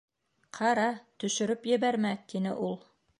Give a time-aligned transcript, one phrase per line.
[0.59, 0.85] —Ҡара,
[1.23, 2.75] төшөрөп ебәрмә!— тине ул.